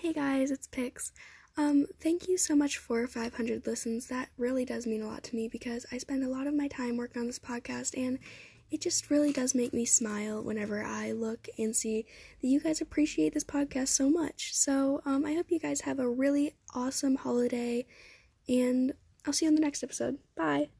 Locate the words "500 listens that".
3.06-4.30